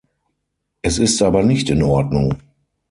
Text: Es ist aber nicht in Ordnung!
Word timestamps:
Es 0.81 0.97
ist 0.97 1.21
aber 1.21 1.43
nicht 1.43 1.69
in 1.69 1.83
Ordnung! 1.83 2.35